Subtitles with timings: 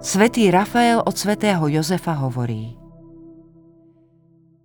[0.00, 2.72] Svetý Rafael od svätého Jozefa hovorí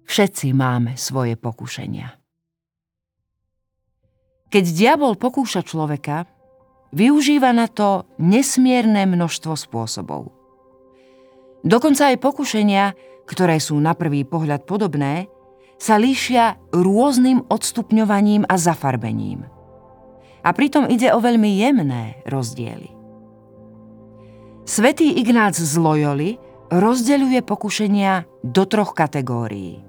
[0.08, 2.08] Všetci máme svoje pokušenia.
[4.48, 6.24] Keď diabol pokúša človeka,
[6.96, 10.32] využíva na to nesmierne množstvo spôsobov.
[11.68, 12.96] Dokonca aj pokušenia,
[13.28, 15.28] ktoré sú na prvý pohľad podobné,
[15.76, 19.44] sa líšia rôznym odstupňovaním a zafarbením.
[20.48, 22.95] A pritom ide o veľmi jemné rozdiely.
[24.76, 26.36] Svetý Ignác z Loyoli
[26.68, 29.80] rozdeľuje pokušenia do troch kategórií.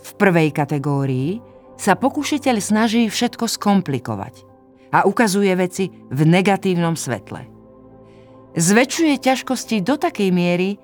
[0.00, 1.44] V prvej kategórii
[1.76, 4.48] sa pokušiteľ snaží všetko skomplikovať
[4.96, 7.44] a ukazuje veci v negatívnom svetle.
[8.56, 10.80] Zväčšuje ťažkosti do takej miery,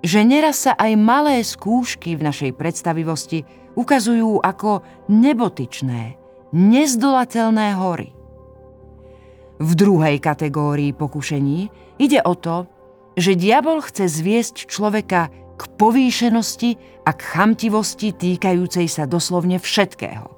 [0.00, 3.44] že neraz sa aj malé skúšky v našej predstavivosti
[3.76, 4.80] ukazujú ako
[5.12, 6.16] nebotičné,
[6.56, 8.15] nezdolateľné hory.
[9.56, 12.68] V druhej kategórii pokušení ide o to,
[13.16, 16.76] že diabol chce zviesť človeka k povýšenosti
[17.08, 20.28] a k chamtivosti týkajúcej sa doslovne všetkého.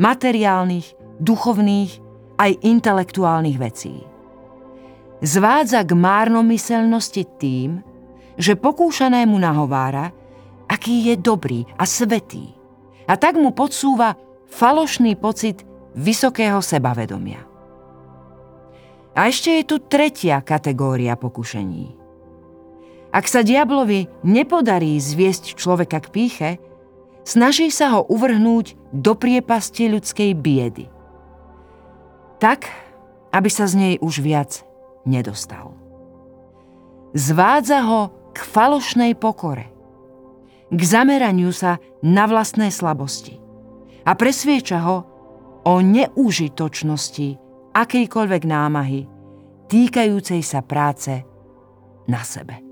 [0.00, 2.00] Materiálnych, duchovných,
[2.40, 4.00] aj intelektuálnych vecí.
[5.20, 7.84] Zvádza k márnomyselnosti tým,
[8.40, 10.10] že pokúšanému nahovára,
[10.66, 12.56] aký je dobrý a svetý.
[13.04, 14.16] A tak mu podsúva
[14.48, 17.51] falošný pocit vysokého sebavedomia.
[19.12, 21.92] A ešte je tu tretia kategória pokušení.
[23.12, 26.50] Ak sa diablovi nepodarí zviesť človeka k píche,
[27.28, 30.88] snaží sa ho uvrhnúť do priepasti ľudskej biedy.
[32.40, 32.72] Tak,
[33.36, 34.64] aby sa z nej už viac
[35.04, 35.76] nedostal.
[37.12, 39.68] Zvádza ho k falošnej pokore,
[40.72, 43.36] k zameraniu sa na vlastné slabosti
[44.08, 45.04] a presvieča ho
[45.68, 47.41] o neúžitočnosti
[47.72, 49.00] akejkoľvek námahy
[49.68, 51.24] týkajúcej sa práce
[52.08, 52.71] na sebe.